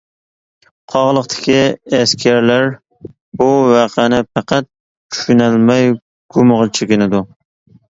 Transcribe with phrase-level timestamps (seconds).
[0.93, 1.57] قاغىلىقتىكى
[1.97, 2.65] ئەسكەرلەر
[3.43, 5.95] بۇ ۋەقەنى پەقەت چۈشىنەلمەي
[6.39, 7.25] گۇمىغا چېكىنىدۇ.